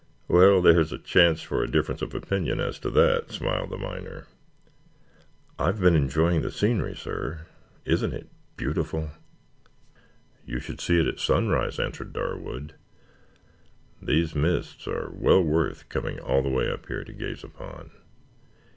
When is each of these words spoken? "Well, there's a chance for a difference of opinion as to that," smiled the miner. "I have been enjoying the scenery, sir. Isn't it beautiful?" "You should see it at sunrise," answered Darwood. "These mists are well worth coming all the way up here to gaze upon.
"Well, 0.27 0.63
there's 0.63 0.91
a 0.91 0.97
chance 0.97 1.43
for 1.43 1.61
a 1.61 1.69
difference 1.69 2.01
of 2.01 2.15
opinion 2.15 2.59
as 2.59 2.79
to 2.79 2.89
that," 2.89 3.29
smiled 3.29 3.69
the 3.69 3.77
miner. 3.77 4.25
"I 5.59 5.67
have 5.67 5.79
been 5.79 5.95
enjoying 5.95 6.41
the 6.41 6.49
scenery, 6.49 6.95
sir. 6.95 7.45
Isn't 7.85 8.11
it 8.11 8.27
beautiful?" 8.57 9.11
"You 10.43 10.59
should 10.59 10.81
see 10.81 10.99
it 10.99 11.05
at 11.05 11.19
sunrise," 11.19 11.79
answered 11.79 12.13
Darwood. 12.13 12.73
"These 14.01 14.33
mists 14.33 14.87
are 14.87 15.11
well 15.13 15.43
worth 15.43 15.87
coming 15.87 16.19
all 16.19 16.41
the 16.41 16.49
way 16.49 16.67
up 16.67 16.87
here 16.87 17.03
to 17.03 17.13
gaze 17.13 17.43
upon. 17.43 17.91